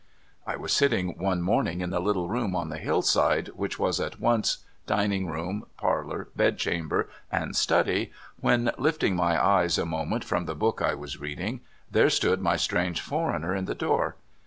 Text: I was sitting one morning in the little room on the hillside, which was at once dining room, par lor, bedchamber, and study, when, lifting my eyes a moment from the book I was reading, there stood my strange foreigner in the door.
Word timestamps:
I 0.47 0.55
was 0.55 0.73
sitting 0.73 1.19
one 1.19 1.43
morning 1.43 1.81
in 1.81 1.91
the 1.91 1.99
little 1.99 2.27
room 2.27 2.55
on 2.55 2.69
the 2.69 2.79
hillside, 2.79 3.49
which 3.49 3.77
was 3.77 3.99
at 3.99 4.19
once 4.19 4.65
dining 4.87 5.27
room, 5.27 5.67
par 5.77 6.03
lor, 6.03 6.29
bedchamber, 6.35 7.07
and 7.31 7.55
study, 7.55 8.11
when, 8.39 8.71
lifting 8.79 9.15
my 9.15 9.39
eyes 9.39 9.77
a 9.77 9.85
moment 9.85 10.23
from 10.23 10.45
the 10.47 10.55
book 10.55 10.81
I 10.81 10.95
was 10.95 11.19
reading, 11.19 11.61
there 11.91 12.09
stood 12.09 12.41
my 12.41 12.55
strange 12.55 12.99
foreigner 12.99 13.53
in 13.53 13.65
the 13.65 13.75
door. 13.75 14.15